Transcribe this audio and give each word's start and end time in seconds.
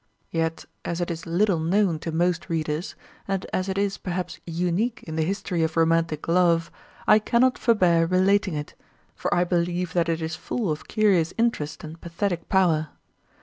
Yet, 0.31 0.65
as 0.83 0.99
it 0.99 1.11
is 1.11 1.27
little 1.27 1.59
known 1.59 1.99
to 1.99 2.11
most 2.11 2.49
readers 2.49 2.95
and 3.27 3.45
as 3.53 3.69
it 3.69 3.77
is 3.77 3.99
perhaps 3.99 4.39
unique 4.47 5.03
in 5.03 5.15
the 5.15 5.21
history 5.21 5.61
of 5.61 5.77
romantic 5.77 6.27
love, 6.27 6.71
I 7.05 7.19
cannot 7.19 7.59
forbear 7.59 8.07
relating 8.07 8.55
it; 8.55 8.73
for 9.15 9.31
I 9.31 9.43
believe 9.43 9.93
that 9.93 10.09
it 10.09 10.19
is 10.23 10.35
full 10.35 10.71
of 10.71 10.87
curious 10.87 11.35
interest 11.37 11.83
and 11.83 12.01
pathetic 12.01 12.49
power. 12.49 12.87